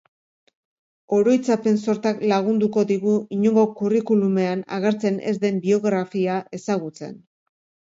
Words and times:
Oroitzapen 1.17 1.77
sortak 1.85 2.23
lagunduko 2.31 2.85
digu 2.93 3.13
inongo 3.37 3.67
curriculumean 3.83 4.65
agertzen 4.81 5.23
ez 5.35 5.37
den 5.47 5.63
biografia 5.69 6.41
ezagutzen. 6.63 7.17